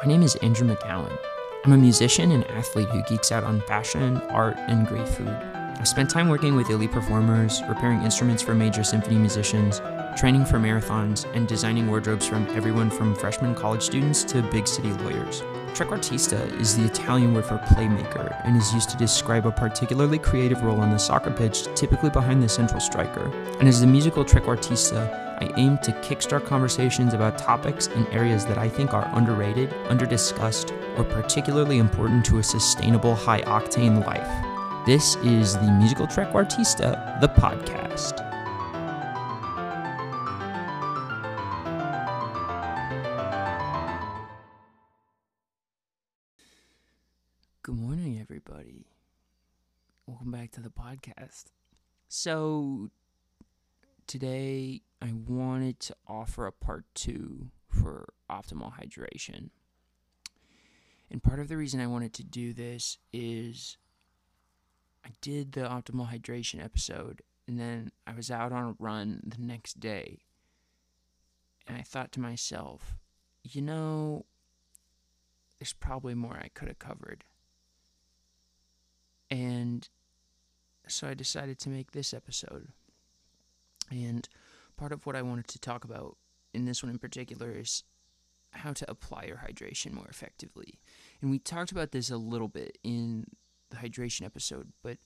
My 0.00 0.04
name 0.04 0.22
is 0.22 0.36
Andrew 0.36 0.64
McGowan. 0.64 1.18
I'm 1.64 1.72
a 1.72 1.76
musician 1.76 2.30
and 2.30 2.48
athlete 2.52 2.88
who 2.90 3.02
geeks 3.02 3.32
out 3.32 3.42
on 3.42 3.60
fashion, 3.62 4.18
art, 4.30 4.56
and 4.68 4.86
great 4.86 5.08
food. 5.08 5.26
I 5.26 5.82
spent 5.82 6.08
time 6.08 6.28
working 6.28 6.54
with 6.54 6.70
elite 6.70 6.92
performers, 6.92 7.60
repairing 7.68 8.02
instruments 8.02 8.40
for 8.40 8.54
major 8.54 8.84
symphony 8.84 9.18
musicians, 9.18 9.80
training 10.16 10.44
for 10.44 10.60
marathons, 10.60 11.26
and 11.34 11.48
designing 11.48 11.88
wardrobes 11.88 12.28
from 12.28 12.46
everyone 12.50 12.90
from 12.90 13.12
freshman 13.16 13.56
college 13.56 13.82
students 13.82 14.22
to 14.22 14.40
big 14.42 14.68
city 14.68 14.92
lawyers. 14.92 15.42
Trequartista 15.68 16.60
is 16.60 16.76
the 16.76 16.84
Italian 16.84 17.34
word 17.34 17.44
for 17.44 17.58
playmaker 17.58 18.40
and 18.44 18.56
is 18.56 18.72
used 18.74 18.90
to 18.90 18.96
describe 18.96 19.46
a 19.46 19.52
particularly 19.52 20.18
creative 20.18 20.62
role 20.62 20.80
on 20.80 20.90
the 20.90 20.98
soccer 20.98 21.30
pitch, 21.30 21.72
typically 21.74 22.10
behind 22.10 22.42
the 22.42 22.48
central 22.48 22.80
striker. 22.80 23.30
And 23.58 23.68
as 23.68 23.80
the 23.80 23.86
musical 23.86 24.24
trequartista, 24.24 25.28
I 25.40 25.52
aim 25.56 25.78
to 25.78 25.92
kickstart 26.02 26.46
conversations 26.46 27.14
about 27.14 27.38
topics 27.38 27.86
and 27.86 28.06
areas 28.08 28.44
that 28.46 28.58
I 28.58 28.68
think 28.68 28.92
are 28.92 29.08
underrated, 29.14 29.70
underdiscussed, 29.88 30.72
or 30.98 31.04
particularly 31.04 31.78
important 31.78 32.24
to 32.26 32.38
a 32.38 32.42
sustainable 32.42 33.14
high 33.14 33.42
octane 33.42 34.04
life. 34.04 34.86
This 34.86 35.16
is 35.16 35.54
the 35.54 35.70
Musical 35.70 36.06
Trequartista, 36.06 37.20
the 37.20 37.28
podcast. 37.28 38.27
Good 47.68 47.76
morning, 47.76 48.18
everybody. 48.18 48.86
Welcome 50.06 50.30
back 50.30 50.52
to 50.52 50.62
the 50.62 50.70
podcast. 50.70 51.48
So, 52.08 52.88
today 54.06 54.80
I 55.02 55.12
wanted 55.12 55.78
to 55.80 55.96
offer 56.06 56.46
a 56.46 56.50
part 56.50 56.86
two 56.94 57.50
for 57.68 58.14
optimal 58.30 58.72
hydration. 58.80 59.50
And 61.10 61.22
part 61.22 61.40
of 61.40 61.48
the 61.48 61.58
reason 61.58 61.78
I 61.78 61.86
wanted 61.88 62.14
to 62.14 62.24
do 62.24 62.54
this 62.54 62.96
is 63.12 63.76
I 65.04 65.10
did 65.20 65.52
the 65.52 65.68
optimal 65.68 66.10
hydration 66.10 66.64
episode 66.64 67.20
and 67.46 67.60
then 67.60 67.92
I 68.06 68.14
was 68.14 68.30
out 68.30 68.50
on 68.50 68.64
a 68.64 68.82
run 68.82 69.20
the 69.26 69.42
next 69.42 69.78
day. 69.78 70.20
And 71.66 71.76
I 71.76 71.82
thought 71.82 72.12
to 72.12 72.20
myself, 72.20 72.96
you 73.42 73.60
know, 73.60 74.24
there's 75.58 75.74
probably 75.74 76.14
more 76.14 76.40
I 76.42 76.48
could 76.48 76.68
have 76.68 76.78
covered. 76.78 77.24
And 79.30 79.88
so 80.86 81.08
I 81.08 81.14
decided 81.14 81.58
to 81.60 81.68
make 81.68 81.92
this 81.92 82.14
episode. 82.14 82.68
And 83.90 84.28
part 84.76 84.92
of 84.92 85.06
what 85.06 85.16
I 85.16 85.22
wanted 85.22 85.48
to 85.48 85.58
talk 85.58 85.84
about 85.84 86.16
in 86.54 86.64
this 86.64 86.82
one 86.82 86.90
in 86.90 86.98
particular 86.98 87.52
is 87.52 87.84
how 88.50 88.72
to 88.72 88.90
apply 88.90 89.24
your 89.24 89.36
hydration 89.36 89.92
more 89.92 90.06
effectively. 90.08 90.78
And 91.20 91.30
we 91.30 91.38
talked 91.38 91.72
about 91.72 91.92
this 91.92 92.10
a 92.10 92.16
little 92.16 92.48
bit 92.48 92.78
in 92.82 93.26
the 93.70 93.76
hydration 93.76 94.24
episode, 94.24 94.72
but 94.82 94.98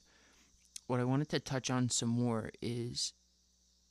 what 0.87 1.01
I 1.01 1.05
wanted 1.05 1.29
to 1.31 1.41
touch 1.41 1.71
on 1.71 1.89
some 1.89 2.09
more 2.09 2.51
is 2.61 3.13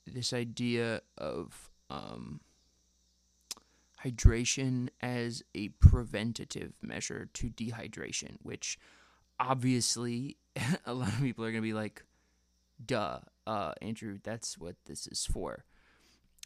this 0.06 0.32
idea 0.32 1.02
of 1.18 1.70
um, 1.90 2.40
hydration 4.04 4.88
as 5.00 5.42
a 5.54 5.68
preventative 5.68 6.72
measure 6.82 7.28
to 7.34 7.50
dehydration, 7.50 8.36
which 8.42 8.78
obviously 9.38 10.36
a 10.86 10.94
lot 10.94 11.08
of 11.08 11.20
people 11.20 11.44
are 11.44 11.50
going 11.50 11.62
to 11.62 11.66
be 11.66 11.74
like, 11.74 12.02
duh, 12.84 13.18
uh, 13.46 13.72
Andrew, 13.80 14.18
that's 14.22 14.58
what 14.58 14.76
this 14.86 15.06
is 15.06 15.26
for. 15.26 15.64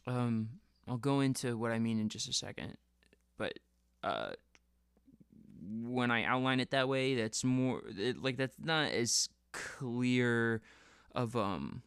Um, 0.06 0.50
I'll 0.88 0.96
go 0.96 1.20
into 1.20 1.56
what 1.56 1.72
I 1.72 1.78
mean 1.78 1.98
in 1.98 2.08
just 2.08 2.28
a 2.28 2.32
second, 2.32 2.76
but 3.38 3.58
uh, 4.04 4.30
when 5.82 6.10
I 6.10 6.24
outline 6.24 6.60
it 6.60 6.70
that 6.70 6.88
way, 6.88 7.16
that's 7.16 7.42
more 7.42 7.82
it, 7.98 8.22
like 8.22 8.36
that's 8.36 8.56
not 8.62 8.92
as 8.92 9.28
clear 9.52 10.60
of 11.14 11.34
um 11.34 11.82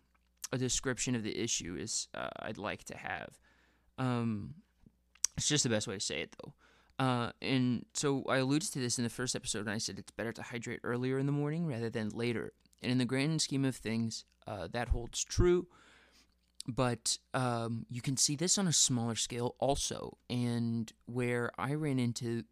a 0.51 0.57
description 0.57 1.15
of 1.15 1.23
the 1.23 1.37
issue 1.37 1.77
as 1.79 2.07
uh, 2.13 2.29
I'd 2.39 2.57
like 2.57 2.83
to 2.85 2.97
have. 2.97 3.39
Um, 3.97 4.55
it's 5.37 5.47
just 5.47 5.63
the 5.63 5.69
best 5.69 5.87
way 5.87 5.95
to 5.95 5.99
say 5.99 6.21
it, 6.21 6.35
though. 6.43 6.53
Uh, 6.99 7.31
and 7.41 7.85
so 7.93 8.23
I 8.27 8.37
alluded 8.37 8.71
to 8.73 8.79
this 8.79 8.97
in 8.97 9.05
the 9.05 9.09
first 9.09 9.35
episode, 9.35 9.61
and 9.61 9.71
I 9.71 9.77
said 9.77 9.97
it's 9.97 10.11
better 10.11 10.33
to 10.33 10.41
hydrate 10.41 10.81
earlier 10.83 11.17
in 11.17 11.25
the 11.25 11.31
morning 11.31 11.65
rather 11.65 11.89
than 11.89 12.09
later. 12.09 12.51
And 12.83 12.91
in 12.91 12.97
the 12.97 13.05
grand 13.05 13.41
scheme 13.41 13.63
of 13.63 13.75
things, 13.75 14.25
uh, 14.45 14.67
that 14.73 14.89
holds 14.89 15.23
true. 15.23 15.67
But 16.67 17.17
um, 17.33 17.85
you 17.89 18.01
can 18.01 18.17
see 18.17 18.35
this 18.35 18.57
on 18.57 18.67
a 18.67 18.73
smaller 18.73 19.15
scale 19.15 19.55
also. 19.59 20.17
And 20.29 20.91
where 21.05 21.51
I 21.57 21.73
ran 21.73 21.99
into 21.99 22.43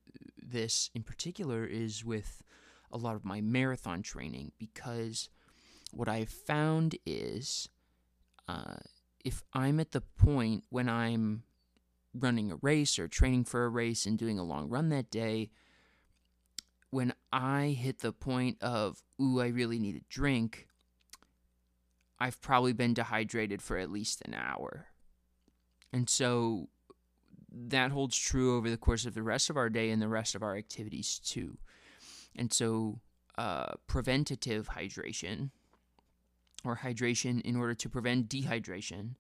this 0.42 0.90
in 0.96 1.04
particular 1.04 1.66
is 1.66 2.06
with 2.06 2.42
a 2.90 2.98
lot 2.98 3.16
of 3.16 3.26
my 3.26 3.42
marathon 3.42 4.02
training 4.02 4.54
because 4.58 5.30
what 5.92 6.08
I've 6.08 6.30
found 6.30 6.96
is 7.06 7.68
uh, 8.48 8.78
if 9.26 9.44
I'm 9.54 9.80
at 9.82 9.92
the 9.92 10.02
point 10.02 10.64
when 10.70 10.88
I'm 10.88 11.44
running 12.14 12.52
a 12.52 12.58
race 12.62 12.98
or 12.98 13.08
training 13.08 13.46
for 13.46 13.66
a 13.66 13.70
race 13.70 14.06
and 14.06 14.18
doing 14.18 14.40
a 14.40 14.44
long 14.44 14.70
run 14.70 14.90
that 14.90 15.12
day, 15.12 15.50
when 16.90 17.14
I 17.32 17.78
hit 17.80 18.00
the 18.00 18.14
point 18.14 18.58
of, 18.62 19.04
ooh, 19.22 19.42
I 19.42 19.48
really 19.48 19.80
need 19.80 19.96
a 19.96 20.06
drink, 20.10 20.68
I've 22.20 22.42
probably 22.42 22.74
been 22.74 22.94
dehydrated 22.94 23.62
for 23.62 23.78
at 23.78 23.92
least 23.92 24.22
an 24.26 24.34
hour. 24.34 24.88
And 25.94 26.10
so 26.10 26.70
that 27.52 27.92
holds 27.92 28.18
true 28.18 28.58
over 28.58 28.70
the 28.70 28.78
course 28.78 29.06
of 29.06 29.14
the 29.14 29.24
rest 29.24 29.50
of 29.50 29.58
our 29.58 29.70
day 29.70 29.90
and 29.90 30.02
the 30.02 30.08
rest 30.08 30.36
of 30.36 30.44
our 30.44 30.56
activities 30.56 31.20
too. 31.20 31.58
And 32.36 32.52
so, 32.52 33.00
uh, 33.38 33.74
preventative 33.88 34.70
hydration, 34.70 35.52
or 36.64 36.78
hydration 36.78 37.42
in 37.42 37.56
order 37.56 37.74
to 37.76 37.90
prevent 37.90 38.30
dehydration, 38.30 39.16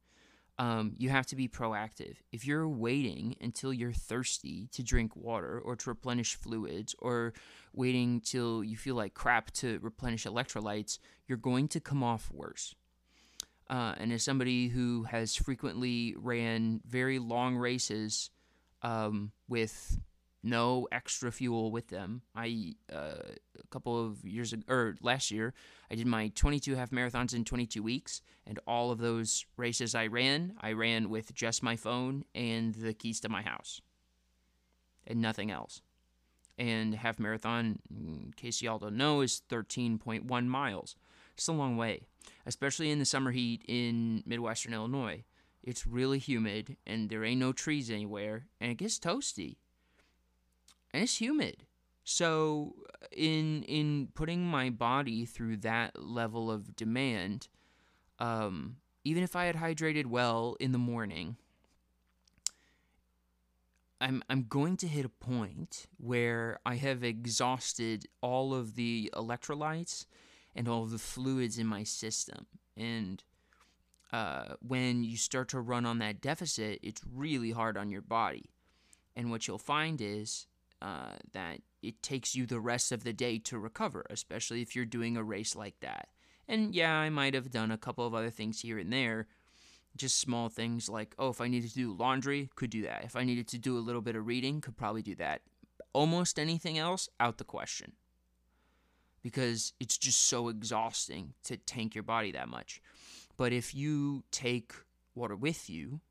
um, 0.59 0.93
you 0.97 1.09
have 1.09 1.27
to 1.27 1.35
be 1.35 1.47
proactive. 1.47 2.15
If 2.31 2.45
you're 2.45 2.67
waiting 2.67 3.35
until 3.41 3.71
you're 3.71 3.93
thirsty 3.93 4.67
to 4.71 4.83
drink 4.83 5.15
water 5.15 5.61
or 5.63 5.75
to 5.75 5.89
replenish 5.89 6.35
fluids 6.35 6.95
or 6.99 7.33
waiting 7.73 8.21
till 8.21 8.63
you 8.63 8.75
feel 8.75 8.95
like 8.95 9.13
crap 9.13 9.51
to 9.51 9.79
replenish 9.81 10.25
electrolytes, 10.25 10.97
you're 11.27 11.37
going 11.37 11.67
to 11.69 11.79
come 11.79 12.03
off 12.03 12.31
worse. 12.33 12.73
Uh, 13.69 13.93
and 13.97 14.11
as 14.11 14.23
somebody 14.23 14.69
who 14.69 15.03
has 15.03 15.35
frequently 15.35 16.15
ran 16.17 16.81
very 16.87 17.19
long 17.19 17.55
races 17.57 18.31
um, 18.81 19.31
with 19.47 19.99
no 20.43 20.87
extra 20.91 21.31
fuel 21.31 21.71
with 21.71 21.87
them, 21.87 22.21
I 22.35 22.75
uh, 22.91 23.33
a 23.59 23.67
couple 23.69 24.03
of 24.03 24.25
years 24.25 24.53
ago, 24.53 24.63
or 24.67 24.95
last 25.01 25.31
year, 25.31 25.53
I 25.91 25.95
did 25.95 26.07
my 26.07 26.29
22 26.35 26.75
half 26.75 26.91
marathons 26.91 27.33
in 27.33 27.43
22 27.43 27.81
weeks, 27.81 28.21
and 28.45 28.59
all 28.67 28.91
of 28.91 28.99
those 28.99 29.45
races 29.57 29.95
I 29.95 30.07
ran, 30.07 30.53
I 30.61 30.73
ran 30.73 31.09
with 31.09 31.33
just 31.33 31.63
my 31.63 31.75
phone 31.75 32.23
and 32.35 32.75
the 32.75 32.93
keys 32.93 33.19
to 33.21 33.29
my 33.29 33.41
house, 33.41 33.81
and 35.05 35.21
nothing 35.21 35.51
else. 35.51 35.81
And 36.57 36.95
half 36.95 37.19
marathon, 37.19 37.79
in 37.89 38.33
case 38.35 38.61
y'all 38.61 38.79
don't 38.79 38.97
know, 38.97 39.21
is 39.21 39.41
13.1 39.49 40.45
miles. 40.47 40.95
It's 41.33 41.47
a 41.47 41.51
long 41.51 41.77
way, 41.77 42.07
especially 42.47 42.89
in 42.89 42.97
the 42.97 43.05
summer 43.05 43.31
heat 43.31 43.63
in 43.67 44.23
Midwestern 44.25 44.73
Illinois. 44.73 45.23
It's 45.63 45.85
really 45.85 46.17
humid, 46.17 46.77
and 46.87 47.09
there 47.09 47.23
ain't 47.23 47.39
no 47.39 47.51
trees 47.51 47.91
anywhere, 47.91 48.47
and 48.59 48.71
it 48.71 48.77
gets 48.77 48.97
toasty, 48.97 49.57
and 50.97 51.03
it's 51.03 51.21
humid. 51.21 51.63
So, 52.03 52.73
in 53.11 53.61
in 53.63 54.07
putting 54.15 54.47
my 54.47 54.71
body 54.71 55.25
through 55.25 55.57
that 55.57 56.03
level 56.03 56.49
of 56.49 56.75
demand, 56.75 57.49
um, 58.17 58.77
even 59.03 59.21
if 59.21 59.35
I 59.35 59.45
had 59.45 59.57
hydrated 59.57 60.07
well 60.07 60.57
in 60.59 60.71
the 60.71 60.79
morning, 60.79 61.37
I'm 64.01 64.23
I'm 64.27 64.47
going 64.49 64.75
to 64.77 64.87
hit 64.87 65.05
a 65.05 65.09
point 65.09 65.85
where 65.97 66.59
I 66.65 66.77
have 66.77 67.03
exhausted 67.03 68.07
all 68.21 68.55
of 68.55 68.73
the 68.73 69.11
electrolytes 69.13 70.07
and 70.55 70.67
all 70.67 70.81
of 70.81 70.89
the 70.89 70.97
fluids 70.97 71.59
in 71.59 71.67
my 71.67 71.83
system. 71.83 72.47
And 72.75 73.23
uh, 74.11 74.55
when 74.67 75.03
you 75.03 75.15
start 75.15 75.49
to 75.49 75.59
run 75.59 75.85
on 75.85 75.99
that 75.99 76.21
deficit, 76.21 76.79
it's 76.81 77.03
really 77.13 77.51
hard 77.51 77.77
on 77.77 77.91
your 77.91 78.01
body. 78.01 78.49
And 79.15 79.29
what 79.29 79.47
you'll 79.47 79.59
find 79.59 80.01
is 80.01 80.47
uh, 80.81 81.13
that 81.33 81.59
it 81.81 82.01
takes 82.01 82.35
you 82.35 82.45
the 82.45 82.59
rest 82.59 82.91
of 82.91 83.03
the 83.03 83.13
day 83.13 83.39
to 83.39 83.57
recover, 83.57 84.05
especially 84.09 84.61
if 84.61 84.75
you're 84.75 84.85
doing 84.85 85.17
a 85.17 85.23
race 85.23 85.55
like 85.55 85.79
that. 85.81 86.09
And 86.47 86.73
yeah, 86.73 86.93
I 86.93 87.09
might 87.09 87.33
have 87.33 87.51
done 87.51 87.71
a 87.71 87.77
couple 87.77 88.05
of 88.05 88.13
other 88.13 88.29
things 88.29 88.61
here 88.61 88.77
and 88.77 88.91
there, 88.91 89.27
just 89.95 90.19
small 90.19 90.49
things 90.49 90.87
like, 90.87 91.15
oh, 91.17 91.29
if 91.29 91.41
I 91.41 91.47
needed 91.47 91.69
to 91.69 91.75
do 91.75 91.93
laundry, 91.93 92.49
could 92.55 92.69
do 92.69 92.83
that. 92.83 93.03
If 93.03 93.15
I 93.15 93.23
needed 93.23 93.47
to 93.49 93.57
do 93.57 93.77
a 93.77 93.79
little 93.79 94.01
bit 94.01 94.15
of 94.15 94.27
reading, 94.27 94.61
could 94.61 94.77
probably 94.77 95.01
do 95.01 95.15
that. 95.15 95.41
Almost 95.93 96.39
anything 96.39 96.77
else, 96.77 97.09
out 97.19 97.37
the 97.37 97.43
question. 97.43 97.93
Because 99.23 99.73
it's 99.79 99.97
just 99.97 100.21
so 100.21 100.47
exhausting 100.47 101.33
to 101.45 101.57
tank 101.57 101.95
your 101.95 102.03
body 102.03 102.31
that 102.31 102.47
much. 102.47 102.81
But 103.35 103.51
if 103.51 103.75
you 103.75 104.23
take 104.31 104.73
water 105.15 105.35
with 105.35 105.69
you, 105.69 106.01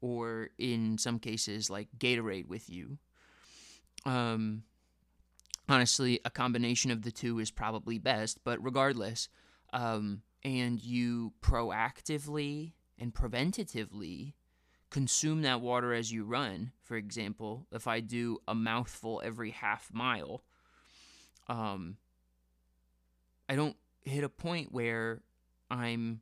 or 0.00 0.50
in 0.58 0.98
some 0.98 1.18
cases 1.18 1.68
like 1.68 1.88
Gatorade 1.98 2.46
with 2.46 2.70
you, 2.70 2.98
Um, 4.06 4.62
honestly, 5.68 6.20
a 6.24 6.30
combination 6.30 6.90
of 6.90 7.02
the 7.02 7.10
two 7.10 7.40
is 7.40 7.50
probably 7.50 7.98
best, 7.98 8.38
but 8.44 8.62
regardless, 8.64 9.28
um, 9.72 10.22
and 10.44 10.80
you 10.82 11.32
proactively 11.42 12.72
and 12.98 13.12
preventatively 13.12 14.34
consume 14.90 15.42
that 15.42 15.60
water 15.60 15.92
as 15.92 16.12
you 16.12 16.24
run. 16.24 16.70
For 16.84 16.96
example, 16.96 17.66
if 17.72 17.88
I 17.88 17.98
do 17.98 18.38
a 18.46 18.54
mouthful 18.54 19.20
every 19.24 19.50
half 19.50 19.92
mile, 19.92 20.44
um, 21.48 21.96
I 23.48 23.56
don't 23.56 23.76
hit 24.04 24.22
a 24.22 24.28
point 24.28 24.70
where 24.70 25.22
I'm 25.68 26.20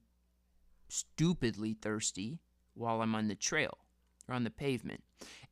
stupidly 0.88 1.74
thirsty 1.74 2.40
while 2.72 3.02
I'm 3.02 3.14
on 3.14 3.28
the 3.28 3.34
trail 3.34 3.83
or 4.28 4.34
on 4.34 4.44
the 4.44 4.50
pavement. 4.50 5.02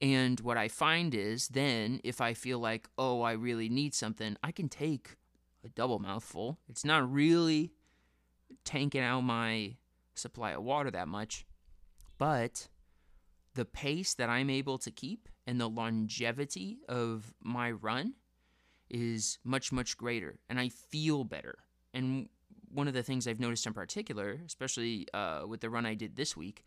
And 0.00 0.40
what 0.40 0.56
I 0.56 0.68
find 0.68 1.14
is 1.14 1.48
then 1.48 2.00
if 2.04 2.20
I 2.20 2.34
feel 2.34 2.58
like, 2.58 2.88
oh, 2.98 3.22
I 3.22 3.32
really 3.32 3.68
need 3.68 3.94
something, 3.94 4.36
I 4.42 4.52
can 4.52 4.68
take 4.68 5.16
a 5.64 5.68
double 5.68 5.98
mouthful. 5.98 6.58
It's 6.68 6.84
not 6.84 7.10
really 7.10 7.72
tanking 8.64 9.02
out 9.02 9.22
my 9.22 9.76
supply 10.14 10.52
of 10.52 10.62
water 10.62 10.90
that 10.90 11.08
much, 11.08 11.46
but 12.18 12.68
the 13.54 13.64
pace 13.64 14.14
that 14.14 14.28
I'm 14.28 14.50
able 14.50 14.78
to 14.78 14.90
keep 14.90 15.28
and 15.46 15.60
the 15.60 15.68
longevity 15.68 16.78
of 16.88 17.34
my 17.42 17.70
run 17.70 18.14
is 18.88 19.38
much, 19.44 19.72
much 19.72 19.96
greater. 19.96 20.38
And 20.48 20.58
I 20.60 20.68
feel 20.68 21.24
better. 21.24 21.58
And 21.94 22.28
one 22.72 22.88
of 22.88 22.94
the 22.94 23.02
things 23.02 23.26
I've 23.26 23.40
noticed 23.40 23.66
in 23.66 23.74
particular, 23.74 24.40
especially 24.46 25.06
uh, 25.12 25.42
with 25.46 25.60
the 25.60 25.70
run 25.70 25.86
I 25.86 25.94
did 25.94 26.16
this 26.16 26.36
week, 26.36 26.64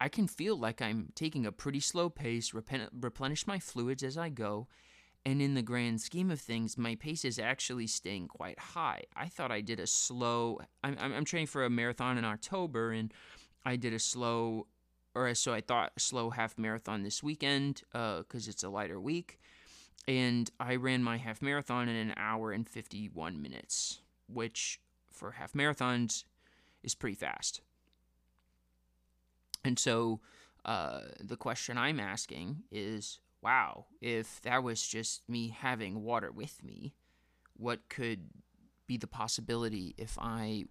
I 0.00 0.08
can 0.08 0.28
feel 0.28 0.56
like 0.56 0.80
I'm 0.80 1.12
taking 1.14 1.44
a 1.44 1.52
pretty 1.52 1.80
slow 1.80 2.08
pace, 2.08 2.54
rep- 2.54 2.90
replenish 3.00 3.46
my 3.46 3.58
fluids 3.58 4.02
as 4.02 4.16
I 4.16 4.28
go, 4.28 4.68
and 5.26 5.42
in 5.42 5.54
the 5.54 5.62
grand 5.62 6.00
scheme 6.00 6.30
of 6.30 6.40
things, 6.40 6.78
my 6.78 6.94
pace 6.94 7.24
is 7.24 7.38
actually 7.38 7.86
staying 7.86 8.28
quite 8.28 8.58
high. 8.58 9.02
I 9.14 9.26
thought 9.26 9.50
I 9.50 9.60
did 9.60 9.78
a 9.78 9.86
slow. 9.86 10.60
I'm, 10.82 10.96
I'm 10.98 11.24
training 11.24 11.48
for 11.48 11.64
a 11.64 11.70
marathon 11.70 12.16
in 12.16 12.24
October, 12.24 12.92
and 12.92 13.12
I 13.64 13.76
did 13.76 13.92
a 13.92 13.98
slow, 13.98 14.66
or 15.14 15.34
so 15.34 15.52
I 15.52 15.60
thought, 15.60 15.92
slow 15.98 16.30
half 16.30 16.56
marathon 16.56 17.02
this 17.02 17.22
weekend 17.22 17.82
because 17.92 18.48
uh, 18.48 18.50
it's 18.50 18.62
a 18.62 18.70
lighter 18.70 18.98
week. 18.98 19.38
And 20.08 20.50
I 20.58 20.76
ran 20.76 21.02
my 21.02 21.18
half 21.18 21.42
marathon 21.42 21.88
in 21.90 21.96
an 21.96 22.14
hour 22.16 22.52
and 22.52 22.66
51 22.66 23.42
minutes, 23.42 24.00
which 24.26 24.80
for 25.10 25.32
half 25.32 25.52
marathons 25.52 26.24
is 26.82 26.94
pretty 26.94 27.16
fast. 27.16 27.60
And 29.64 29.78
so 29.78 30.20
uh, 30.64 31.00
the 31.20 31.36
question 31.36 31.76
I'm 31.76 32.00
asking 32.00 32.62
is 32.70 33.20
wow, 33.42 33.86
if 34.00 34.40
that 34.42 34.62
was 34.62 34.86
just 34.86 35.28
me 35.28 35.48
having 35.48 36.02
water 36.02 36.30
with 36.30 36.62
me, 36.62 36.94
what 37.56 37.88
could 37.88 38.28
be 38.86 38.96
the 38.96 39.06
possibility 39.06 39.94
if 39.96 40.18
I 40.20 40.64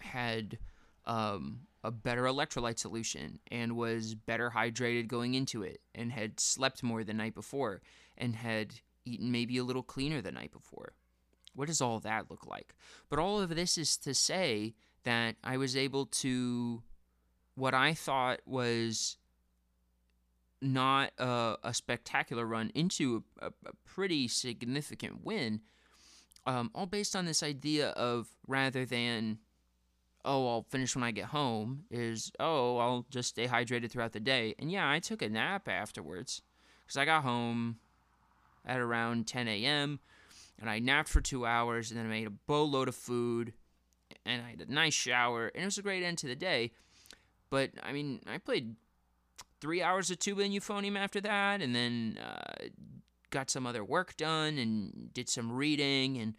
had 0.00 0.58
um, 1.06 1.60
a 1.82 1.90
better 1.90 2.24
electrolyte 2.24 2.78
solution 2.78 3.38
and 3.50 3.76
was 3.76 4.14
better 4.14 4.50
hydrated 4.54 5.06
going 5.06 5.34
into 5.34 5.62
it 5.62 5.80
and 5.94 6.12
had 6.12 6.40
slept 6.40 6.82
more 6.82 7.04
the 7.04 7.14
night 7.14 7.34
before 7.34 7.82
and 8.18 8.36
had 8.36 8.74
eaten 9.04 9.30
maybe 9.30 9.58
a 9.58 9.64
little 9.64 9.82
cleaner 9.82 10.20
the 10.20 10.32
night 10.32 10.52
before? 10.52 10.92
What 11.54 11.68
does 11.68 11.80
all 11.80 12.00
that 12.00 12.30
look 12.30 12.46
like? 12.46 12.74
But 13.08 13.18
all 13.18 13.40
of 13.40 13.54
this 13.54 13.78
is 13.78 13.96
to 13.98 14.14
say 14.14 14.74
that 15.04 15.36
I 15.44 15.56
was 15.56 15.76
able 15.76 16.06
to, 16.06 16.82
what 17.54 17.74
I 17.74 17.94
thought 17.94 18.40
was 18.46 19.18
not 20.60 21.12
a, 21.18 21.56
a 21.62 21.74
spectacular 21.74 22.46
run 22.46 22.70
into 22.74 23.22
a, 23.40 23.48
a, 23.48 23.72
pretty 23.84 24.26
significant 24.26 25.24
win, 25.24 25.60
um, 26.46 26.70
all 26.74 26.86
based 26.86 27.14
on 27.14 27.26
this 27.26 27.42
idea 27.42 27.90
of 27.90 28.28
rather 28.46 28.84
than, 28.84 29.38
oh, 30.24 30.48
I'll 30.48 30.66
finish 30.70 30.94
when 30.94 31.04
I 31.04 31.10
get 31.10 31.26
home, 31.26 31.84
is, 31.90 32.32
oh, 32.40 32.78
I'll 32.78 33.06
just 33.10 33.28
stay 33.30 33.46
hydrated 33.46 33.90
throughout 33.90 34.12
the 34.12 34.20
day. 34.20 34.54
And 34.58 34.72
yeah, 34.72 34.90
I 34.90 34.98
took 34.98 35.22
a 35.22 35.28
nap 35.28 35.68
afterwards 35.68 36.42
because 36.84 36.96
I 36.96 37.04
got 37.04 37.22
home 37.22 37.76
at 38.64 38.80
around 38.80 39.26
10 39.26 39.48
a.m. 39.48 40.00
and 40.60 40.68
I 40.70 40.78
napped 40.78 41.08
for 41.08 41.20
two 41.20 41.46
hours 41.46 41.90
and 41.90 41.98
then 41.98 42.06
I 42.06 42.10
made 42.10 42.26
a 42.26 42.30
boatload 42.30 42.88
of 42.88 42.94
food 42.94 43.52
and 44.24 44.42
I 44.42 44.50
had 44.50 44.68
a 44.68 44.72
nice 44.72 44.94
shower 44.94 45.48
and 45.48 45.62
it 45.62 45.66
was 45.66 45.78
a 45.78 45.82
great 45.82 46.02
end 46.02 46.18
to 46.18 46.26
the 46.26 46.36
day. 46.36 46.72
But 47.50 47.70
I 47.82 47.92
mean, 47.92 48.20
I 48.26 48.38
played 48.38 48.76
three 49.60 49.82
hours 49.82 50.10
of 50.10 50.18
tuba 50.18 50.42
and 50.42 50.52
euphonium 50.52 50.94
after 50.94 51.22
that, 51.22 51.62
and 51.62 51.74
then 51.74 52.18
uh, 52.22 52.66
got 53.30 53.48
some 53.48 53.66
other 53.66 53.82
work 53.82 54.14
done 54.16 54.58
and 54.58 55.10
did 55.14 55.28
some 55.28 55.50
reading. 55.50 56.18
And 56.18 56.34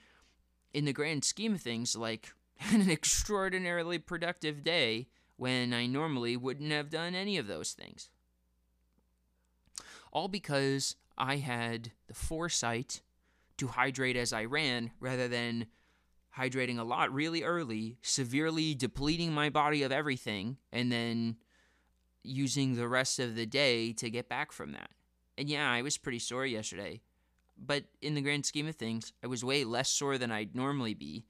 in 0.75 0.85
the 0.85 0.93
grand 0.93 1.25
scheme 1.25 1.55
of 1.55 1.61
things, 1.61 1.95
like 1.95 2.33
an 2.71 2.89
extraordinarily 2.89 3.97
productive 3.97 4.63
day 4.63 5.07
when 5.37 5.73
I 5.73 5.87
normally 5.87 6.37
wouldn't 6.37 6.71
have 6.71 6.91
done 6.91 7.15
any 7.15 7.37
of 7.37 7.47
those 7.47 7.71
things. 7.73 8.09
All 10.11 10.27
because 10.27 10.95
I 11.17 11.37
had 11.37 11.91
the 12.07 12.13
foresight 12.13 13.01
to 13.57 13.67
hydrate 13.67 14.17
as 14.17 14.33
I 14.33 14.45
ran 14.45 14.91
rather 14.99 15.27
than 15.27 15.67
hydrating 16.37 16.79
a 16.79 16.83
lot 16.83 17.13
really 17.13 17.43
early, 17.43 17.97
severely 18.01 18.75
depleting 18.75 19.33
my 19.33 19.49
body 19.49 19.83
of 19.83 19.91
everything, 19.91 20.57
and 20.71 20.91
then 20.91 21.37
using 22.23 22.75
the 22.75 22.87
rest 22.87 23.19
of 23.19 23.35
the 23.35 23.45
day 23.45 23.93
to 23.93 24.09
get 24.09 24.27
back 24.27 24.51
from 24.51 24.73
that. 24.73 24.89
And 25.37 25.49
yeah, 25.49 25.71
I 25.71 25.81
was 25.81 25.97
pretty 25.97 26.19
sore 26.19 26.45
yesterday, 26.45 27.01
but 27.57 27.85
in 28.01 28.15
the 28.15 28.21
grand 28.21 28.45
scheme 28.45 28.67
of 28.67 28.75
things, 28.75 29.13
I 29.23 29.27
was 29.27 29.43
way 29.43 29.63
less 29.63 29.89
sore 29.89 30.17
than 30.17 30.31
I'd 30.31 30.55
normally 30.55 30.93
be. 30.93 31.25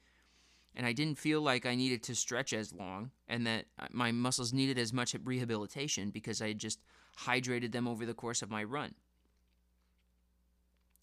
And 0.76 0.86
I 0.86 0.92
didn't 0.92 1.18
feel 1.18 1.42
like 1.42 1.66
I 1.66 1.76
needed 1.76 2.04
to 2.04 2.16
stretch 2.16 2.52
as 2.52 2.74
long 2.74 3.12
and 3.30 3.48
that 3.48 3.66
uh, 3.80 3.88
my 3.92 4.12
muscles 4.12 4.52
needed 4.52 4.78
as 4.78 4.92
much 4.92 5.16
rehabilitation 5.24 6.10
because 6.10 6.42
I 6.42 6.50
had 6.50 6.60
just 6.60 6.80
hydrated 7.18 7.72
them 7.72 7.88
over 7.88 8.06
the 8.06 8.14
course 8.14 8.42
of 8.42 8.52
my 8.52 8.64
run, 8.64 8.94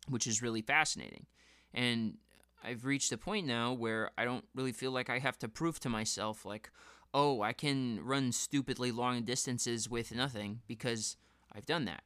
which 0.08 0.26
is 0.26 0.42
really 0.42 0.62
fascinating. 0.62 1.26
And 1.74 2.18
I've 2.64 2.84
reached 2.84 3.12
a 3.12 3.18
point 3.18 3.46
now 3.46 3.72
where 3.72 4.10
I 4.16 4.24
don't 4.24 4.44
really 4.54 4.72
feel 4.72 4.92
like 4.92 5.10
I 5.10 5.18
have 5.18 5.38
to 5.40 5.48
prove 5.48 5.80
to 5.80 5.88
myself, 5.88 6.44
like, 6.44 6.70
oh, 7.14 7.42
I 7.42 7.52
can 7.52 8.00
run 8.02 8.32
stupidly 8.32 8.90
long 8.90 9.22
distances 9.22 9.88
with 9.88 10.14
nothing 10.14 10.60
because 10.66 11.16
I've 11.54 11.66
done 11.66 11.84
that. 11.86 12.02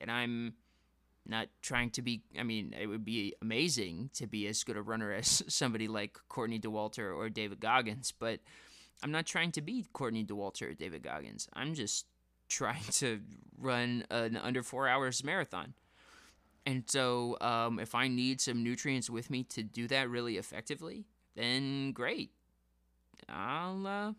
And 0.00 0.10
I'm 0.10 0.54
not 1.26 1.48
trying 1.60 1.90
to 1.90 2.02
be, 2.02 2.22
I 2.38 2.42
mean, 2.42 2.74
it 2.78 2.86
would 2.86 3.04
be 3.04 3.34
amazing 3.42 4.10
to 4.14 4.26
be 4.26 4.46
as 4.46 4.62
good 4.64 4.76
a 4.76 4.82
runner 4.82 5.12
as 5.18 5.42
somebody 5.48 5.88
like 5.88 6.18
Courtney 6.28 6.58
Dauwalter 6.58 7.14
or 7.14 7.28
David 7.28 7.60
Goggins, 7.60 8.12
but 8.12 8.40
I'm 9.02 9.12
not 9.12 9.26
trying 9.26 9.52
to 9.52 9.62
be 9.62 9.86
Courtney 9.92 10.24
Dauwalter 10.24 10.70
or 10.70 10.74
David 10.74 11.02
Goggins. 11.02 11.48
I'm 11.52 11.74
just 11.74 12.06
trying 12.48 12.82
to 12.92 13.20
run 13.58 14.04
an 14.10 14.36
under 14.36 14.62
four 14.62 14.88
hours 14.88 15.22
marathon. 15.24 15.74
And 16.66 16.84
so, 16.86 17.38
um, 17.40 17.78
if 17.78 17.94
I 17.94 18.08
need 18.08 18.42
some 18.42 18.62
nutrients 18.62 19.08
with 19.08 19.30
me 19.30 19.42
to 19.44 19.62
do 19.62 19.88
that 19.88 20.10
really 20.10 20.36
effectively, 20.36 21.06
then 21.34 21.92
great. 21.92 22.30
I'll 23.28 23.86
uh, 23.86 24.12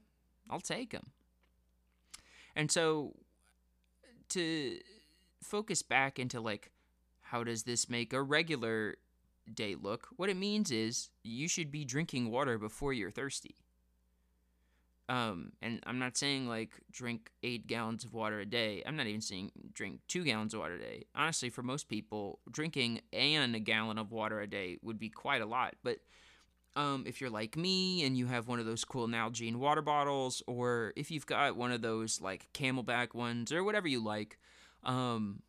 I'll 0.50 0.60
take 0.60 0.92
them. 0.92 1.12
And 2.56 2.72
so 2.72 3.14
to 4.30 4.80
focus 5.42 5.82
back 5.82 6.20
into 6.20 6.42
like 6.42 6.72
how 7.22 7.44
does 7.44 7.64
this 7.64 7.90
make 7.90 8.12
a 8.12 8.22
regular 8.22 8.96
day 9.54 9.76
look? 9.80 10.08
What 10.16 10.30
it 10.30 10.38
means 10.38 10.72
is 10.72 11.10
you 11.24 11.48
should 11.48 11.72
be 11.72 11.86
drinking 11.86 12.32
water 12.32 12.58
before 12.58 12.92
you're 12.92 13.12
thirsty. 13.12 13.56
Um, 15.10 15.54
and 15.64 15.80
I'm 15.88 15.98
not 15.98 16.16
saying 16.16 16.48
like 16.48 16.70
drink 16.92 17.32
eight 17.42 17.66
gallons 17.66 18.04
of 18.04 18.14
water 18.14 18.40
a 18.40 18.46
day. 18.46 18.84
I'm 18.86 18.96
not 18.96 19.08
even 19.08 19.22
saying 19.22 19.52
drink 19.74 20.02
two 20.08 20.24
gallons 20.24 20.54
of 20.54 20.60
water 20.60 20.76
a 20.76 20.80
day. 20.80 21.06
Honestly, 21.16 21.50
for 21.50 21.64
most 21.64 21.90
people, 21.90 22.40
drinking 22.52 23.02
and 23.12 23.56
a 23.56 23.60
gallon 23.60 23.98
of 23.98 24.12
water 24.12 24.40
a 24.40 24.48
day 24.48 24.78
would 24.84 25.00
be 25.00 25.10
quite 25.10 25.42
a 25.42 25.48
lot. 25.48 25.74
But 25.84 25.98
um, 26.76 27.06
if 27.08 27.20
you're 27.20 27.32
like 27.32 27.58
me 27.58 28.04
and 28.04 28.16
you 28.16 28.28
have 28.28 28.48
one 28.48 28.60
of 28.60 28.68
those 28.68 28.86
cool 28.86 29.08
Nalgene 29.08 29.56
water 29.56 29.82
bottles, 29.82 30.44
or 30.46 30.94
if 30.96 31.10
you've 31.10 31.26
got 31.26 31.58
one 31.58 31.72
of 31.72 31.82
those 31.82 32.22
like 32.22 32.48
CamelBak 32.54 33.16
ones 33.16 33.52
or 33.52 33.64
whatever 33.64 33.88
you 33.88 34.04
like, 34.04 34.38
um, 34.84 35.42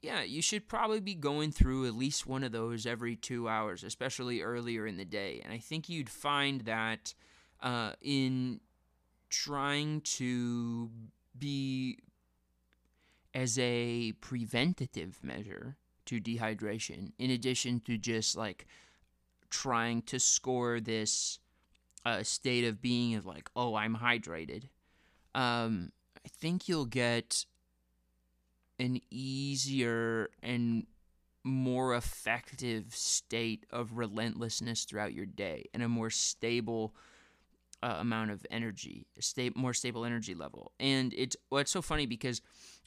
yeah, 0.00 0.22
you 0.22 0.42
should 0.42 0.68
probably 0.68 1.00
be 1.00 1.16
going 1.16 1.50
through 1.50 1.86
at 1.86 1.94
least 1.94 2.24
one 2.24 2.44
of 2.44 2.52
those 2.52 2.86
every 2.86 3.16
two 3.16 3.48
hours, 3.48 3.82
especially 3.82 4.42
earlier 4.42 4.86
in 4.86 4.96
the 4.96 5.04
day. 5.04 5.40
And 5.42 5.52
I 5.52 5.58
think 5.58 5.88
you'd 5.88 6.08
find 6.10 6.60
that 6.62 7.14
uh, 7.64 7.92
in 8.02 8.60
trying 9.30 10.02
to 10.02 10.90
be 11.36 11.98
as 13.34 13.58
a 13.58 14.12
preventative 14.20 15.18
measure 15.22 15.76
to 16.04 16.20
dehydration, 16.20 17.12
in 17.18 17.30
addition 17.30 17.80
to 17.80 17.98
just 17.98 18.36
like 18.36 18.66
trying 19.50 20.02
to 20.02 20.20
score 20.20 20.78
this 20.78 21.40
uh, 22.04 22.22
state 22.22 22.64
of 22.64 22.82
being 22.82 23.14
of 23.14 23.24
like, 23.24 23.50
oh, 23.56 23.74
I'm 23.74 23.96
hydrated. 23.96 24.68
Um, 25.34 25.90
I 26.24 26.28
think 26.28 26.68
you'll 26.68 26.84
get 26.84 27.46
an 28.78 29.00
easier 29.10 30.28
and 30.42 30.86
more 31.42 31.94
effective 31.94 32.94
state 32.94 33.66
of 33.70 33.96
relentlessness 33.96 34.84
throughout 34.84 35.12
your 35.12 35.26
day 35.26 35.64
and 35.72 35.82
a 35.82 35.88
more 35.88 36.10
stable 36.10 36.94
uh, 37.84 37.96
amount 37.98 38.30
of 38.30 38.46
energy, 38.50 39.06
a 39.18 39.22
sta- 39.22 39.52
more 39.54 39.74
stable 39.74 40.04
energy 40.04 40.34
level. 40.34 40.72
And 40.80 41.12
it's 41.14 41.36
well, 41.50 41.60
it's 41.60 41.70
so 41.70 41.82
funny 41.82 42.06
because 42.06 42.40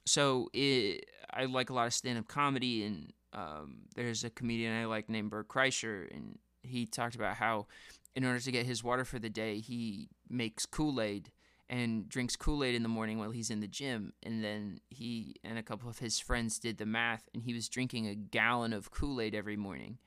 so 0.06 0.50
it, 0.54 1.06
I 1.32 1.46
like 1.46 1.70
a 1.70 1.74
lot 1.74 1.88
of 1.88 1.94
stand 1.94 2.18
up 2.18 2.28
comedy, 2.28 2.84
and 2.84 3.14
um, 3.32 3.82
there's 3.96 4.24
a 4.24 4.30
comedian 4.32 4.74
I 4.74 4.86
like 4.86 5.08
named 5.08 5.30
Bert 5.30 5.48
Kreischer, 5.48 6.14
and 6.14 6.40
he 6.64 6.86
talked 6.88 7.16
about 7.16 7.36
how 7.36 7.68
in 8.16 8.26
order 8.26 8.40
to 8.40 8.52
get 8.52 8.66
his 8.66 8.84
water 8.84 9.06
for 9.06 9.20
the 9.20 9.30
day, 9.30 9.60
he 9.60 10.10
makes 10.28 10.66
Kool 10.66 11.00
Aid 11.00 11.32
and 11.70 12.10
drinks 12.10 12.36
Kool 12.36 12.64
Aid 12.64 12.74
in 12.74 12.82
the 12.82 12.90
morning 12.90 13.20
while 13.20 13.30
he's 13.30 13.52
in 13.52 13.60
the 13.60 13.68
gym. 13.68 14.14
And 14.24 14.44
then 14.44 14.80
he 14.90 15.36
and 15.44 15.60
a 15.60 15.64
couple 15.64 15.90
of 15.90 16.00
his 16.00 16.20
friends 16.20 16.58
did 16.58 16.80
the 16.80 16.86
math, 16.88 17.30
and 17.36 17.44
he 17.44 17.54
was 17.54 17.70
drinking 17.70 18.08
a 18.08 18.16
gallon 18.16 18.74
of 18.74 18.90
Kool 18.90 19.22
Aid 19.22 19.36
every 19.36 19.58
morning. 19.58 20.00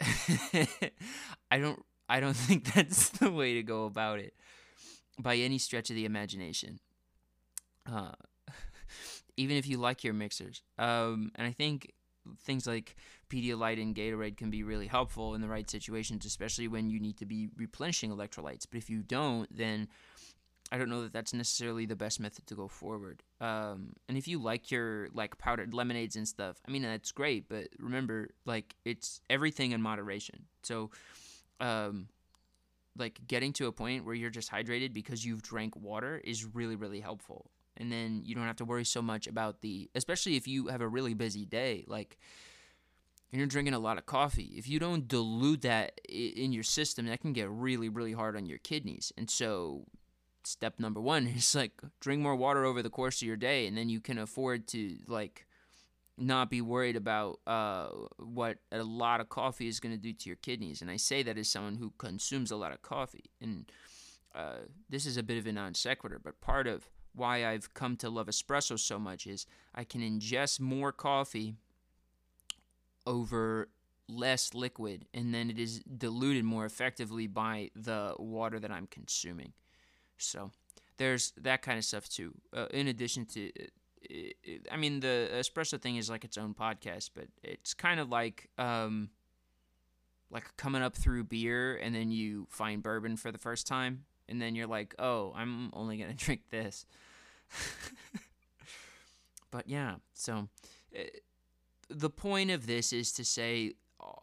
I 0.00 1.58
don't, 1.58 1.84
I 2.08 2.20
don't 2.20 2.36
think 2.36 2.74
that's 2.74 3.10
the 3.10 3.30
way 3.30 3.54
to 3.54 3.62
go 3.62 3.84
about 3.86 4.18
it 4.18 4.34
by 5.18 5.36
any 5.36 5.58
stretch 5.58 5.90
of 5.90 5.96
the 5.96 6.04
imagination. 6.04 6.80
Uh, 7.90 8.12
even 9.36 9.56
if 9.56 9.66
you 9.66 9.78
like 9.78 10.04
your 10.04 10.14
mixers, 10.14 10.62
um, 10.78 11.30
and 11.34 11.46
I 11.46 11.52
think 11.52 11.92
things 12.42 12.66
like 12.66 12.96
Pedialyte 13.28 13.80
and 13.80 13.94
Gatorade 13.94 14.36
can 14.36 14.50
be 14.50 14.62
really 14.62 14.86
helpful 14.86 15.34
in 15.34 15.40
the 15.40 15.48
right 15.48 15.68
situations, 15.68 16.24
especially 16.24 16.68
when 16.68 16.88
you 16.88 17.00
need 17.00 17.18
to 17.18 17.26
be 17.26 17.48
replenishing 17.56 18.10
electrolytes. 18.10 18.66
But 18.70 18.78
if 18.78 18.88
you 18.88 19.02
don't, 19.02 19.54
then 19.54 19.88
I 20.72 20.78
don't 20.78 20.88
know 20.88 21.02
that 21.02 21.12
that's 21.12 21.34
necessarily 21.34 21.86
the 21.86 21.96
best 21.96 22.20
method 22.20 22.46
to 22.46 22.54
go 22.54 22.68
forward. 22.68 23.22
Um, 23.40 23.92
and 24.08 24.16
if 24.16 24.26
you 24.26 24.40
like 24.40 24.70
your 24.70 25.08
like 25.12 25.36
powdered 25.38 25.74
lemonades 25.74 26.16
and 26.16 26.26
stuff, 26.26 26.56
I 26.66 26.70
mean 26.70 26.82
that's 26.82 27.12
great. 27.12 27.48
But 27.48 27.68
remember, 27.78 28.30
like 28.46 28.74
it's 28.84 29.20
everything 29.28 29.72
in 29.72 29.82
moderation. 29.82 30.46
So, 30.62 30.90
um, 31.60 32.08
like 32.96 33.20
getting 33.26 33.52
to 33.54 33.66
a 33.66 33.72
point 33.72 34.04
where 34.04 34.14
you're 34.14 34.30
just 34.30 34.50
hydrated 34.50 34.92
because 34.92 35.24
you've 35.24 35.42
drank 35.42 35.76
water 35.76 36.20
is 36.24 36.44
really 36.44 36.76
really 36.76 37.00
helpful. 37.00 37.50
And 37.76 37.90
then 37.90 38.22
you 38.24 38.36
don't 38.36 38.46
have 38.46 38.56
to 38.56 38.64
worry 38.64 38.84
so 38.84 39.02
much 39.02 39.26
about 39.26 39.60
the, 39.60 39.90
especially 39.96 40.36
if 40.36 40.46
you 40.46 40.68
have 40.68 40.80
a 40.80 40.86
really 40.86 41.12
busy 41.12 41.44
day, 41.44 41.84
like 41.88 42.18
and 43.32 43.40
you're 43.40 43.48
drinking 43.48 43.74
a 43.74 43.80
lot 43.80 43.98
of 43.98 44.06
coffee. 44.06 44.52
If 44.56 44.68
you 44.68 44.78
don't 44.78 45.08
dilute 45.08 45.62
that 45.62 46.00
in 46.08 46.52
your 46.52 46.62
system, 46.62 47.06
that 47.06 47.20
can 47.20 47.32
get 47.32 47.50
really, 47.50 47.88
really 47.88 48.12
hard 48.12 48.36
on 48.36 48.46
your 48.46 48.58
kidneys. 48.58 49.12
And 49.16 49.28
so 49.28 49.86
step 50.44 50.78
number 50.78 51.00
one 51.00 51.26
is 51.36 51.52
like 51.52 51.72
drink 51.98 52.22
more 52.22 52.36
water 52.36 52.64
over 52.64 52.80
the 52.80 52.90
course 52.90 53.20
of 53.20 53.26
your 53.26 53.36
day 53.36 53.66
and 53.66 53.76
then 53.76 53.88
you 53.88 54.00
can 54.00 54.18
afford 54.18 54.68
to 54.68 54.96
like 55.08 55.46
not 56.16 56.50
be 56.50 56.60
worried 56.60 56.96
about 56.96 57.40
uh, 57.46 57.88
what 58.18 58.58
a 58.70 58.82
lot 58.82 59.20
of 59.20 59.28
coffee 59.28 59.66
is 59.66 59.80
going 59.80 59.94
to 59.94 60.00
do 60.00 60.12
to 60.12 60.28
your 60.28 60.36
kidneys 60.36 60.80
and 60.80 60.90
i 60.90 60.96
say 60.96 61.22
that 61.22 61.38
as 61.38 61.48
someone 61.48 61.76
who 61.76 61.92
consumes 61.98 62.50
a 62.50 62.56
lot 62.56 62.72
of 62.72 62.82
coffee 62.82 63.30
and 63.40 63.70
uh, 64.34 64.58
this 64.88 65.06
is 65.06 65.16
a 65.16 65.22
bit 65.22 65.38
of 65.38 65.46
a 65.46 65.52
non 65.52 65.74
sequitur 65.74 66.20
but 66.22 66.40
part 66.40 66.66
of 66.66 66.88
why 67.14 67.46
i've 67.46 67.72
come 67.74 67.96
to 67.96 68.08
love 68.08 68.26
espresso 68.26 68.78
so 68.78 68.98
much 68.98 69.26
is 69.26 69.46
i 69.74 69.84
can 69.84 70.00
ingest 70.00 70.60
more 70.60 70.92
coffee 70.92 71.54
over 73.06 73.68
less 74.08 74.54
liquid 74.54 75.06
and 75.14 75.34
then 75.34 75.50
it 75.50 75.58
is 75.58 75.80
diluted 75.80 76.44
more 76.44 76.64
effectively 76.64 77.26
by 77.26 77.70
the 77.74 78.14
water 78.18 78.60
that 78.60 78.70
i'm 78.70 78.86
consuming 78.86 79.52
so 80.16 80.50
there's 80.96 81.32
that 81.40 81.62
kind 81.62 81.78
of 81.78 81.84
stuff 81.84 82.08
too. 82.08 82.34
Uh, 82.54 82.66
in 82.70 82.88
addition 82.88 83.26
to, 83.26 83.48
uh, 83.48 83.66
I 84.70 84.76
mean, 84.76 85.00
the 85.00 85.30
espresso 85.32 85.80
thing 85.80 85.96
is 85.96 86.10
like 86.10 86.24
its 86.24 86.38
own 86.38 86.54
podcast, 86.54 87.10
but 87.14 87.26
it's 87.42 87.74
kind 87.74 88.00
of 88.00 88.10
like 88.10 88.48
um, 88.58 89.10
like 90.30 90.56
coming 90.56 90.82
up 90.82 90.96
through 90.96 91.24
beer 91.24 91.76
and 91.76 91.94
then 91.94 92.10
you 92.10 92.46
find 92.50 92.82
bourbon 92.82 93.16
for 93.16 93.32
the 93.32 93.38
first 93.38 93.66
time, 93.66 94.04
and 94.28 94.40
then 94.40 94.54
you're 94.54 94.66
like, 94.66 94.94
oh, 94.98 95.32
I'm 95.36 95.70
only 95.72 95.96
gonna 95.96 96.12
drink 96.16 96.42
this. 96.50 96.86
but 99.50 99.68
yeah, 99.68 99.96
so 100.12 100.48
uh, 100.96 101.02
the 101.88 102.10
point 102.10 102.50
of 102.50 102.66
this 102.66 102.92
is 102.92 103.12
to 103.12 103.24
say, 103.24 103.72
uh, 104.00 104.20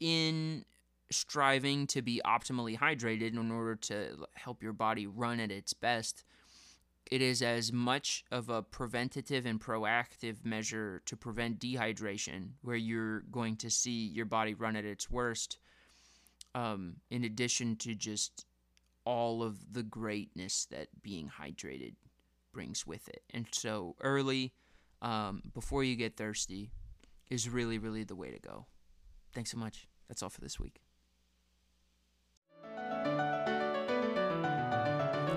in 0.00 0.64
striving 1.10 1.86
to 1.86 2.02
be 2.02 2.20
optimally 2.24 2.78
hydrated 2.78 3.38
in 3.38 3.50
order 3.50 3.76
to 3.76 4.26
help 4.34 4.62
your 4.62 4.72
body 4.72 5.06
run 5.06 5.40
at 5.40 5.50
its 5.50 5.72
best, 5.72 6.24
it 7.14 7.22
is 7.22 7.42
as 7.42 7.72
much 7.72 8.24
of 8.32 8.48
a 8.48 8.60
preventative 8.60 9.46
and 9.46 9.60
proactive 9.60 10.44
measure 10.44 11.00
to 11.06 11.16
prevent 11.16 11.60
dehydration, 11.60 12.48
where 12.62 12.74
you're 12.74 13.20
going 13.30 13.54
to 13.58 13.70
see 13.70 14.08
your 14.08 14.26
body 14.26 14.52
run 14.52 14.74
at 14.74 14.84
its 14.84 15.08
worst, 15.08 15.58
um, 16.56 16.96
in 17.12 17.22
addition 17.22 17.76
to 17.76 17.94
just 17.94 18.46
all 19.04 19.44
of 19.44 19.72
the 19.72 19.84
greatness 19.84 20.66
that 20.72 20.88
being 21.04 21.30
hydrated 21.40 21.94
brings 22.52 22.84
with 22.84 23.08
it. 23.08 23.22
And 23.32 23.46
so, 23.52 23.94
early, 24.00 24.52
um, 25.00 25.40
before 25.54 25.84
you 25.84 25.94
get 25.94 26.16
thirsty, 26.16 26.72
is 27.30 27.48
really, 27.48 27.78
really 27.78 28.02
the 28.02 28.16
way 28.16 28.32
to 28.32 28.40
go. 28.40 28.66
Thanks 29.32 29.52
so 29.52 29.58
much. 29.58 29.86
That's 30.08 30.20
all 30.20 30.30
for 30.30 30.40
this 30.40 30.58
week. 30.58 30.83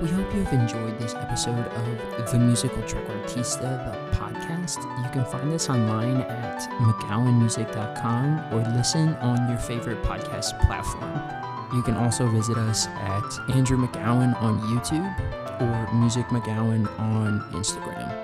We 0.02 0.10
hope 0.10 0.32
you've 0.36 0.54
enjoyed 0.54 1.00
this 1.00 1.16
episode 1.16 1.66
of 1.66 2.32
The 2.32 2.38
Musical 2.38 2.84
Trequartista, 2.84 3.62
the 3.62 4.16
podcast. 4.16 4.84
You 5.04 5.10
can 5.12 5.26
find 5.26 5.52
us 5.54 5.70
online 5.70 6.18
at 6.22 6.70
McGowanmusic.com 6.80 8.54
or 8.54 8.64
listen 8.76 9.16
on 9.16 9.50
your 9.50 9.58
favorite 9.58 10.04
podcast 10.04 10.60
platform. 10.68 11.20
You 11.76 11.82
can 11.82 11.96
also 11.96 12.28
visit 12.28 12.58
us 12.58 12.86
at 12.88 13.56
Andrew 13.56 13.78
McGowan 13.78 14.40
on 14.40 14.60
YouTube 14.62 15.62
or 15.62 15.94
Music 15.96 16.28
McGowan 16.28 16.88
on 17.00 17.42
Instagram. 17.54 18.17